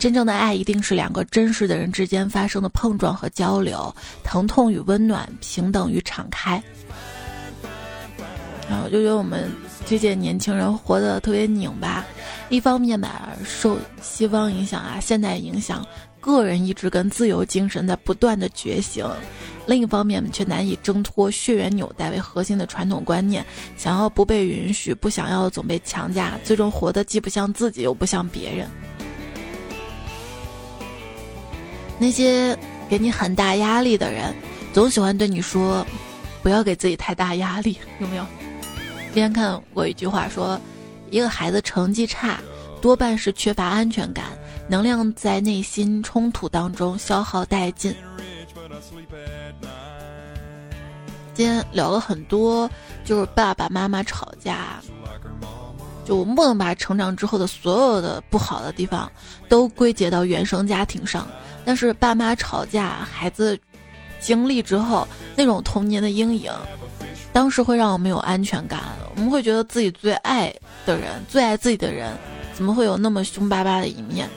[0.00, 6.60] 真正的爱一定是两个真实的人之间发生的碰撞和交流，疼痛与温暖，平等与敞开。
[8.70, 9.50] 啊，我就觉得我们
[9.84, 12.04] 这届年轻人活得特别拧巴，
[12.50, 15.84] 一方面吧受西方影响啊，现代影响，
[16.20, 19.04] 个人意志跟自由精神在不断的觉醒；
[19.66, 23.44] 另一方面却难以挣脱血缘纽带为核心的传统观念，
[23.76, 28.68] 想要不被允许，不想要总被强加，最终活得既不像自己，又不像别人。
[31.98, 32.56] 那些
[32.88, 34.32] 给你很大压力的人，
[34.72, 35.84] 总喜欢对你说
[36.40, 38.24] ：“不要给自己太大压力。”有没有？
[39.10, 40.58] 之前看过一句话说
[41.10, 42.38] ：“一个孩子成绩差，
[42.80, 44.26] 多半是缺乏安全感，
[44.68, 47.94] 能量在内心冲突当中消耗殆尽。”
[51.34, 52.70] 今天聊了很多，
[53.04, 54.80] 就是爸爸妈妈吵架，
[56.04, 59.10] 就我们不能把成长之后的所有的不好的地方
[59.48, 61.26] 都归结到原生家庭上。
[61.64, 63.58] 但是爸妈吵架，孩子
[64.20, 66.52] 经历之后那种童年的阴影，
[67.32, 68.80] 当时会让我们有安全感。
[69.16, 70.52] 我们会觉得自己最爱
[70.86, 72.16] 的人、最爱自己的人，
[72.54, 74.28] 怎么会有那么凶巴巴的一面？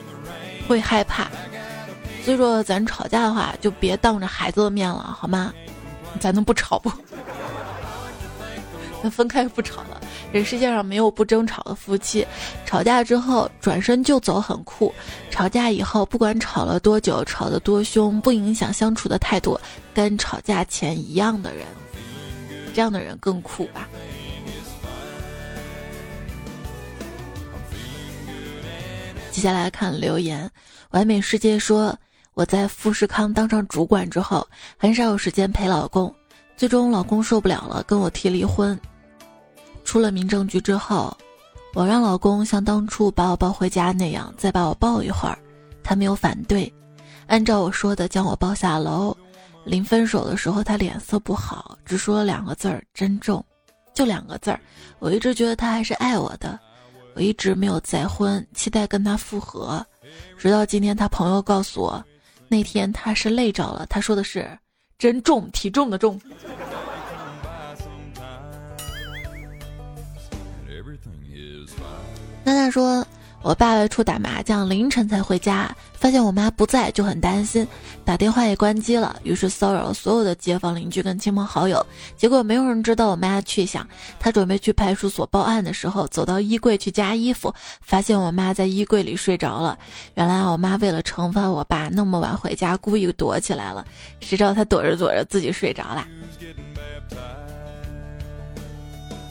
[0.68, 1.28] 会害怕。
[2.24, 5.52] 所以说，咱吵架的话，就别当着孩子的面了，好吗？
[6.20, 6.90] 咱能不吵不？
[9.02, 10.00] 那 分开不吵了。
[10.32, 12.26] 这世界上没有不争吵的夫妻，
[12.66, 14.92] 吵架之后转身就走很酷。
[15.30, 19.58] 吵架以后，不管吵了多久，吵得多凶，不影响相处的态度，
[19.94, 21.64] 跟吵架前一样的人，
[22.74, 23.88] 这样的人更酷吧。
[29.30, 30.50] 接下来看留言，
[30.90, 31.96] 完美世界说
[32.34, 36.14] ：“我在富士康当上主管之后，很少有时间陪老公，
[36.56, 38.78] 最终老公受不了了，跟我提离婚。”
[39.84, 41.16] 出了民政局之后，
[41.74, 45.38] 我让老公像当初把我抱回家那样再把我抱一会儿，
[45.82, 46.72] 他没有反对，
[47.26, 49.16] 按照我说的将我抱下楼。
[49.64, 53.44] 临分手的时候，他脸色不好，只说了两个字儿：“珍重。”
[53.94, 54.60] 就两个字儿。
[54.98, 56.58] 我一直觉得他还是爱我的，
[57.14, 59.84] 我一直没有再婚，期待跟他复合。
[60.36, 62.04] 直到今天，他朋友告诉我，
[62.48, 63.86] 那天他是累着了。
[63.86, 64.46] 他说的是
[64.98, 66.20] “珍重，体重的重”。
[72.44, 73.06] 娜娜说
[73.44, 77.68] ：“我爸外出打麻将，凌晨才回家，发现我妈不在，就很担心，
[78.02, 81.84] 打电话也关机了，于是骚扰了所有的街坊邻居跟亲朋好友。
[82.16, 83.86] 结果没有人知道我妈的去向。
[84.18, 89.78] 他准备去派出所报案的时候，走到衣柜去加衣服，发现我妈在衣柜里睡着了。
[90.14, 93.86] 原来我妈为了惩罚我爸那么晚回家，故意躲起来了。
[94.20, 96.08] 谁知道她躲着躲着自己睡着了，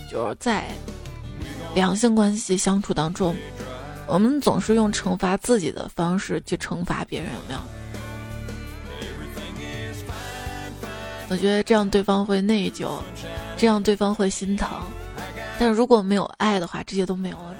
[0.08, 0.66] 就是在。”
[1.74, 3.36] 两性关系相处当中，
[4.08, 7.60] 我们总是用惩罚自己的方式去惩罚别人，有没有？
[11.30, 13.00] 我觉得这样对方会内疚，
[13.58, 14.70] 这样对方会心疼。
[15.58, 17.56] 但如果没有爱的话，这些都没有了，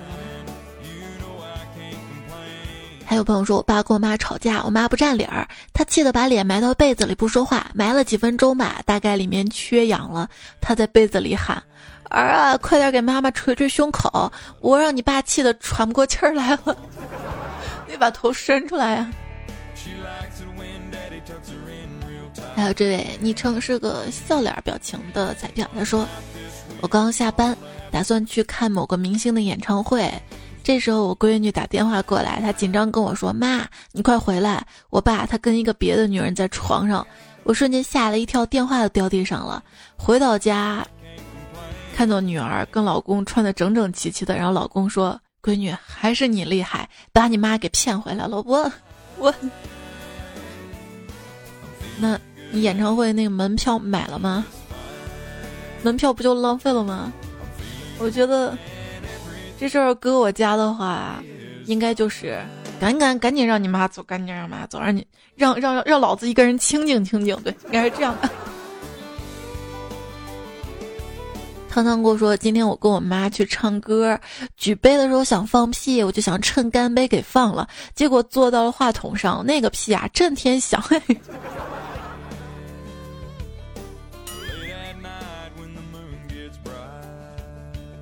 [3.06, 10.30] 还有朋友说我爸跟我妈吵架，我妈不占理儿，他气得把脸埋到被子里不说话，埋了几分钟吧，大概里面缺氧了，
[10.60, 11.64] 他在被子里喊
[12.14, 16.78] ：“儿啊，快点给妈妈捶捶胸口，我让你爸气得喘不过气儿来了。”
[17.90, 19.12] 你把头伸出来呀！
[22.56, 26.08] 还有这位昵称是个笑脸表情的彩票，他说
[26.82, 27.56] ：“我刚下班，
[27.92, 30.12] 打算去看某个明星的演唱会。
[30.64, 34.66] 这时候我闺女打电话过来，她紧张跟我说：‘妈，你快回来！
[34.90, 37.06] 我爸他跟一个别的女人在床上。’
[37.44, 39.62] 我瞬间吓了一跳，电话都掉地上了。
[39.98, 40.86] 回到家，
[41.96, 48.72] 看到女儿跟老公穿的整整齐齐的，然后老公说：‘闺女，还是你厉害，把你妈给骗回来了。’我
[49.18, 49.34] 我
[52.00, 52.20] 那。”
[52.56, 54.46] 你演唱会那个门票买了吗？
[55.82, 57.12] 门票不就浪费了吗？
[57.98, 58.56] 我觉得
[59.60, 61.16] 这事儿搁我家的话，
[61.66, 62.40] 应该就是
[62.80, 65.04] 赶赶赶紧让你妈走，赶紧让妈走，让你
[65.36, 67.36] 让让让老子一个人清静清静。
[67.42, 68.30] 对，应该是这样的。
[71.74, 74.16] 汤汤跟我说，今天我跟我妈去唱歌，
[74.56, 80.80] 举杯的时候想放屁，我就想趁干杯给放了，结果坐到了话筒上，那个屁啊震天响。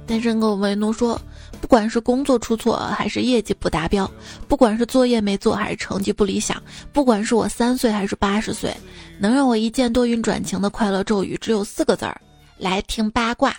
[0.06, 1.18] 单身狗维诺说
[1.62, 4.06] ：“不管是工作出错，还是业绩不达标；
[4.50, 6.58] 不管是作业没做，还是成绩不理想；
[6.92, 8.76] 不管是我三岁还是八十岁，
[9.18, 12.20] 能让我一见多云转晴的快乐咒语只有四个字儿：
[12.62, 13.54] 来听八卦。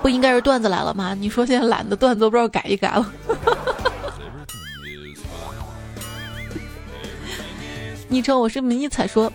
[0.00, 1.14] 不应该是段子来了吗？
[1.14, 3.12] 你说现在懒得段子都不知道改一改了。
[8.08, 9.32] 昵称我是迷彩说，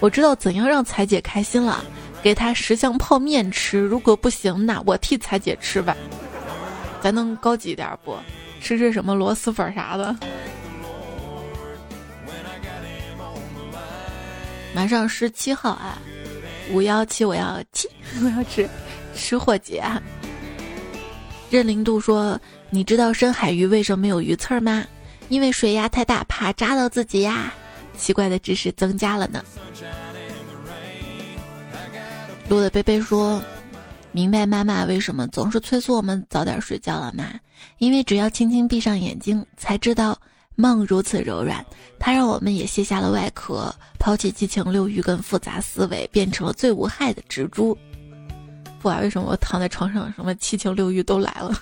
[0.00, 1.84] 我知道怎样让彩姐开心了。”
[2.24, 5.94] 给她十箱泡面吃，如果不行，那我替彩姐吃吧。
[7.02, 8.16] 咱能高级点不？
[8.62, 10.16] 吃吃什么螺蛳粉啥的。
[14.74, 15.98] 马上十七号啊，
[16.72, 17.88] 五幺七我要七
[18.22, 18.68] 我要吃
[19.14, 19.82] 吃货节。
[21.50, 24.84] 任零度说：“你知道深海鱼为什么没有鱼刺吗？
[25.28, 27.52] 因为水压太大，怕扎到自己呀。”
[27.96, 29.44] 奇怪的知识增加了呢。
[32.48, 33.40] 路的贝贝说
[34.10, 37.24] ：“明白妈妈为什么总是催促我们早点睡觉了吗？
[37.78, 40.18] 因为只要轻轻闭上眼睛，才知道
[40.54, 41.64] 梦如此柔软。
[41.98, 47.76] 它让我们也卸下了外壳，抛弃七情六欲跟复杂思维，变成了最无害的蜘蛛。
[48.80, 51.52] 不管为什么我躺在床上，什么七情六欲都来了。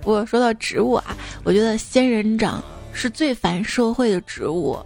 [0.00, 4.78] 不过说到植物啊，我觉得仙人掌是最反社会的植物，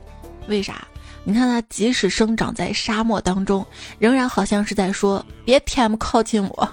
[0.49, 0.87] 为啥？”
[1.25, 3.65] 你看它，即使生长在沙漠当中，
[4.01, 6.69] 仍然好像是在说：“别 TM 靠近我，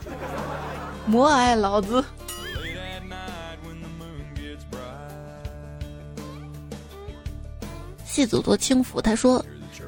[1.06, 2.04] 莫爱老子。”
[8.20, 9.42] 戏子多轻浮，他说：“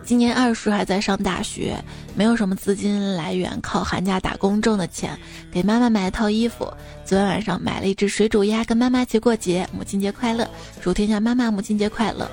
[0.06, 1.78] 今年二十还在上大学，
[2.15, 5.20] 没有什么资金来源，靠寒假打工挣的钱，
[5.52, 6.63] 给妈妈买了套衣服。
[7.04, 10.50] 昨天晚上买了一只水煮鸭，跟妈妈一起过节，母亲节快乐！
[10.82, 12.26] 祝天下妈妈母亲节快乐！”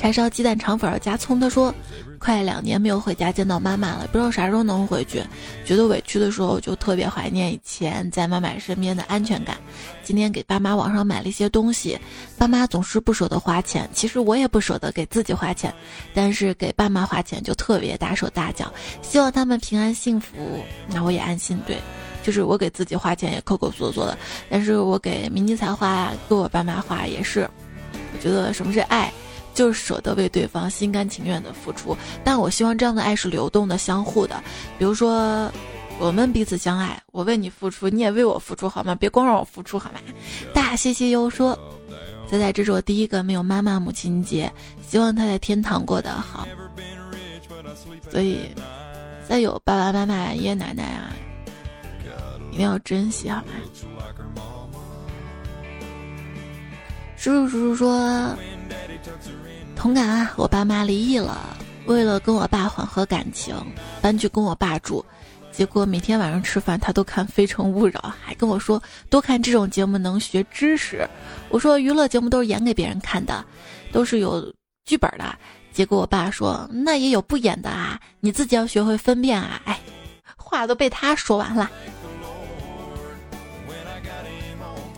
[0.00, 1.74] 柴烧鸡蛋肠粉加葱，他说
[2.24, 5.22] ：“快两年没有回家见到妈妈了，不知道啥时候能回去。
[5.62, 9.58] 觉得委屈的时候，就特别怀念以前在妈妈身边的安全感。
[10.02, 11.98] 今天给爸妈网上买了一些东西，
[12.38, 15.70] 爸妈总是不舍得花钱，其实我也不舍得给自己花钱，
[16.14, 20.34] 但是给爸妈花钱就特别大手大脚，希望他们平安幸福，
[20.88, 21.60] 那我也安心。
[21.66, 21.76] 对，
[22.22, 24.16] 就是我给自己花钱也抠抠索索的，
[24.48, 27.46] 但是我给迷你彩花呀，给我爸妈花也是，
[28.14, 29.12] 我觉得什么是爱。”
[29.54, 34.42] 就是舍得为对方心甘情愿的付出，但我希望这样的爱是流动的、相互的。
[34.78, 35.50] 比如说，
[35.98, 38.94] 我们彼此相爱，我为你付出，你也为我付出，好吗？
[38.96, 40.00] 别光让我付出，好吗？
[40.52, 41.56] 大西西又说
[42.28, 44.52] ：“仔仔，这是我第一个没有妈妈母亲节，
[44.86, 46.46] 希望他在天堂过得好。
[48.10, 48.40] 所以，
[49.28, 51.14] 再有爸爸妈妈、爷爷奶奶啊，
[52.50, 53.52] 一定要珍惜，好吗？”
[57.24, 58.36] 叔叔叔叔说。
[59.74, 60.30] 同感啊！
[60.36, 61.56] 我爸妈离异了，
[61.86, 63.56] 为了跟我爸缓和感情，
[64.02, 65.02] 搬去跟我爸住。
[65.50, 71.08] 结果每天晚上吃饭，他都看《非诚勿扰》，还跟我说多看这种节目能学知识。
[71.48, 73.42] 我说娱乐节目都是演给别人看的，
[73.90, 74.52] 都是有
[74.84, 75.34] 剧本的。
[75.72, 79.62] 结果我爸说那也有不演的啊，你自己要学会分辨啊！
[79.64, 79.80] 哎，
[80.36, 81.70] 话都被他说完了。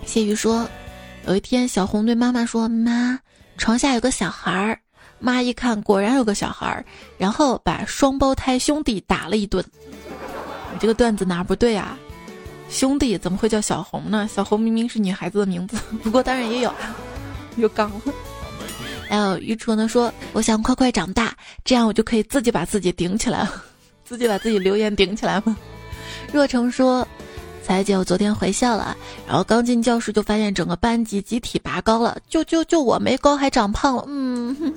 [0.05, 0.68] 谢宇说，
[1.27, 3.18] 有一天小红对妈妈说：“妈，
[3.59, 4.79] 床下有个小孩儿。”
[5.18, 6.85] 妈一看，果然有个小孩儿，
[7.18, 9.64] 然后把双胞胎兄弟打了一顿。
[10.72, 11.99] 你这个段子哪不对啊？
[12.68, 14.29] 兄弟怎么会叫小红呢？
[14.33, 15.77] 小红明明是女孩子的名字。
[16.03, 16.95] 不过当然也有啊，
[17.57, 18.01] 又杠了。
[19.09, 23.64] 还有愚蠢的说：“我想快快长大，这样我就可以自己把自己顶起来了，
[24.05, 25.57] 自己把自己留言顶起来吗？”
[26.33, 27.07] 若成说
[27.66, 28.96] ：“彩姐，我昨天回校了，
[29.26, 34.72] 然后刚进教室就发现整个班级集体拔高了，就就就我没高还长胖了。”嗯，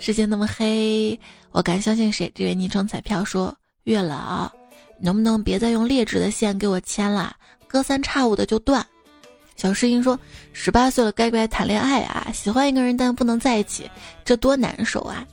[0.00, 1.16] 世界那么黑，
[1.52, 2.28] 我敢相信谁？
[2.34, 4.50] 这位昵称彩票说：“月老，
[5.00, 7.36] 能不能别再用劣质的线给我牵了？
[7.68, 8.84] 隔三差五的就断。”
[9.54, 10.18] 小诗音说
[10.52, 12.32] ：“十八岁了，该不该谈恋爱啊？
[12.34, 13.88] 喜欢一个人，但不能在一起，
[14.24, 15.24] 这多难受啊！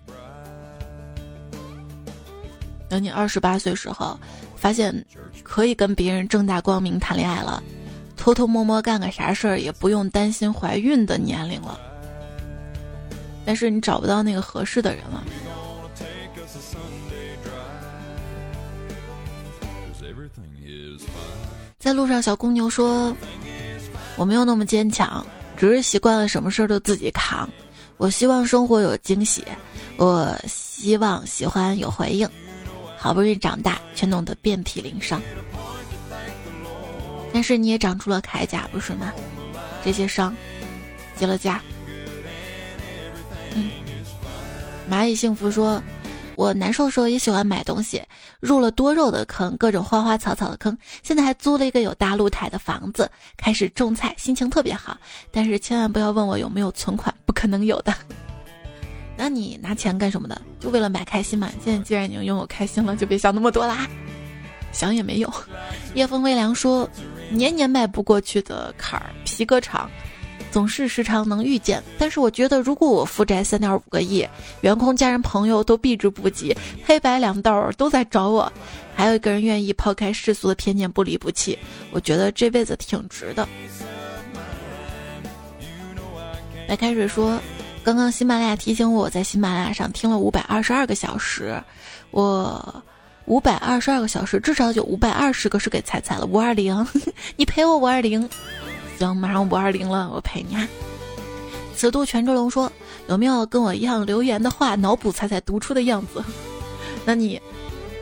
[2.88, 4.20] 等你二十八岁时候，
[4.56, 4.94] 发现
[5.46, 7.64] 可以跟别人正大光明谈恋爱了，
[8.18, 11.80] 偷偷摸摸干个啥事儿也不用担心怀孕的年龄了。
[13.46, 15.24] 但是你找不到那个合适的人了。”
[21.78, 23.16] 在路上，小公牛说。
[24.18, 25.26] 我没有那么坚强，
[25.58, 27.48] 只是习惯了什么事儿都自己扛。
[27.98, 29.44] 我希望生活有惊喜，
[29.98, 32.28] 我希望喜欢有回应。
[32.98, 35.22] 好不容易长大，却弄得遍体鳞伤。
[37.34, 39.14] 但是你也长出了铠甲，不是吗？
[39.84, 40.36] 这些伤
[41.16, 41.60] 结了痂。
[43.54, 43.70] 嗯，
[44.90, 45.82] 蚂蚁幸福说。
[46.38, 48.04] 我难受的时候也喜欢买东西，
[48.42, 50.78] 入了多肉的坑，各种花花草草的坑。
[51.02, 54.98] 现在还租了一个有大露台的房子，开始种菜，心情特别好。
[55.32, 57.96] 但是千万不要问我有没有存款，不可能有的。
[59.18, 60.42] 那你拿钱干什么的？
[60.60, 61.50] 就为了买开心嘛。
[61.64, 63.88] 现在既然已经拥有开心了，就别想那么多啦，
[64.72, 65.32] 想也没用。
[65.94, 66.90] 夜风微凉说：
[67.30, 69.90] 年年迈不过去的坎儿，皮革厂。
[70.52, 74.26] 总是时常能遇见，但是我觉得，如果我负债三点五个亿，
[74.62, 76.56] 员工、家人、朋友都避之不及，
[76.86, 78.50] 黑白两道都在找我，
[78.96, 81.60] 还有一个人愿意抛开世俗的偏见不离不弃，
[81.92, 83.46] 我觉得这辈子挺值的。
[86.70, 87.38] 白开水说，
[87.86, 91.64] 刚刚喜马拉雅提醒我在喜马拉雅上听了五百二十二个小时，
[92.10, 92.84] 我
[93.26, 96.84] 五百二十二个小时至少有五百二十个是给彩彩了，五二零，
[97.38, 98.28] 你陪我五二零。
[98.98, 100.68] 行，马上五二零了，我陪你哈。
[101.76, 102.72] 此度泉州龙说
[103.08, 106.24] ：“有没有跟我一样留言的话，脑补彩彩读出的样子？
[107.06, 107.40] 那你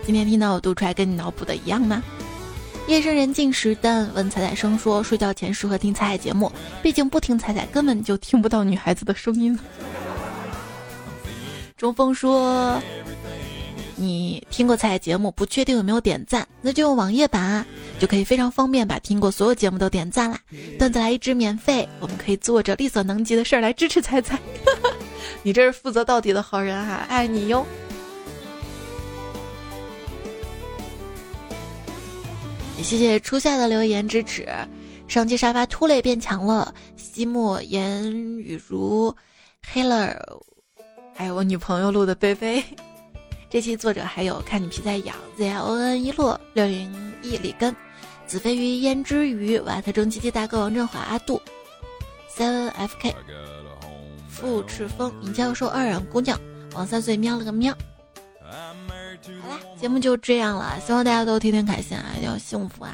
[0.05, 2.01] 今天听到我读出来，跟你脑补的一样吗？”
[2.87, 9.57] 夜深人静时，但问彩彩声说：“睡觉前适合听彩彩节目，毕竟不听彩彩，根本就听不到女孩子的声音。
[11.77, 12.81] ”中锋说。
[13.95, 17.65] 你听过彩彩节目，不确定有没有点赞，那就用网页版啊，
[17.99, 20.37] 就可以非常方便把听过所有节目都点赞啦。
[20.79, 24.37] 段子来一支免费，我们可以做着力所能及的事儿来支持彩彩。
[25.43, 27.65] 你这是负责到底的好人哈，爱你哟。
[32.83, 34.47] 谢谢初夏的留言支持。
[35.07, 39.15] 上期沙发突雷变强了，西莫言雨如
[39.65, 40.15] 黑了，
[41.15, 42.63] 还有我女朋友录的贝贝。
[43.49, 47.75] 这期作者还有看你皮在痒，Z O N 一落六零 E 里根，
[48.27, 51.41] 子非鱼胭脂鱼瓦特中基地大哥王振华阿杜
[52.35, 53.15] ，Seven F K，
[54.27, 56.39] 傅赤峰尹教授二染姑娘
[56.73, 57.75] 王三岁喵了个喵。
[59.41, 62.93] 好啦，节目就这样了，希望大家都天天开心啊，要幸福啊！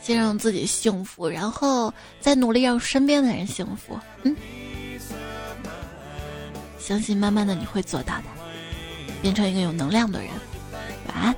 [0.00, 3.98] 先让自己幸福，然后再努力让身边的人幸福。
[4.22, 4.36] 嗯。
[6.78, 8.24] 相信慢慢的你会做到的，
[9.20, 10.30] 变成一个有能量的人。
[11.08, 11.34] 晚安。